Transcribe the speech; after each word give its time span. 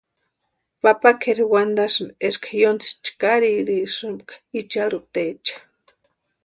Papa 0.81 1.09
kʼeri 1.21 1.45
wantasïnti 1.53 2.13
eska 2.27 2.49
yóntki 2.63 2.91
chkaririsïrempka 3.05 4.33
icharhutaecha. 4.59 5.55